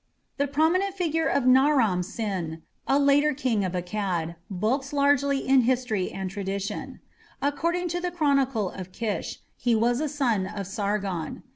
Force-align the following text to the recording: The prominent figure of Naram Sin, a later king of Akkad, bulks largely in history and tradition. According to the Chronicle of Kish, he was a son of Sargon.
The 0.37 0.47
prominent 0.47 0.95
figure 0.95 1.27
of 1.27 1.45
Naram 1.45 2.01
Sin, 2.01 2.63
a 2.87 2.97
later 2.97 3.35
king 3.35 3.63
of 3.63 3.73
Akkad, 3.73 4.35
bulks 4.49 4.93
largely 4.93 5.47
in 5.47 5.61
history 5.61 6.11
and 6.11 6.27
tradition. 6.27 7.01
According 7.39 7.87
to 7.89 8.01
the 8.01 8.09
Chronicle 8.09 8.71
of 8.71 8.91
Kish, 8.91 9.41
he 9.55 9.75
was 9.75 10.01
a 10.01 10.09
son 10.09 10.47
of 10.47 10.65
Sargon. 10.65 11.43